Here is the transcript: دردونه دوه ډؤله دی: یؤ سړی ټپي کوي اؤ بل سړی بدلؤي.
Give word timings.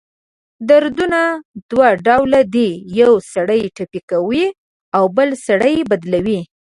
دردونه 0.69 1.21
دوه 1.69 1.87
ډؤله 2.05 2.41
دی: 2.53 2.69
یؤ 2.99 3.13
سړی 3.33 3.61
ټپي 3.75 4.01
کوي 4.09 4.45
اؤ 4.97 5.05
بل 5.17 5.29
سړی 5.47 5.75
بدلؤي. 5.91 6.39